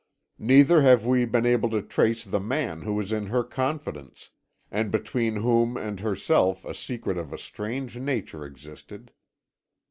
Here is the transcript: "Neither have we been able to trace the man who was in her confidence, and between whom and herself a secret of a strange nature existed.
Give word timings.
"Neither 0.39 0.81
have 0.81 1.05
we 1.05 1.25
been 1.25 1.45
able 1.45 1.69
to 1.69 1.81
trace 1.83 2.23
the 2.25 2.39
man 2.39 2.81
who 2.81 2.95
was 2.95 3.11
in 3.11 3.27
her 3.27 3.43
confidence, 3.43 4.31
and 4.71 4.89
between 4.89 5.35
whom 5.35 5.77
and 5.77 5.99
herself 5.99 6.65
a 6.65 6.73
secret 6.73 7.19
of 7.19 7.31
a 7.31 7.37
strange 7.37 7.99
nature 7.99 8.43
existed. 8.43 9.11